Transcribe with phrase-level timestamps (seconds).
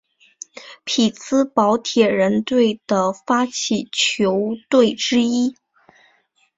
[0.83, 5.55] 匹兹堡铁人队的发起球队之一。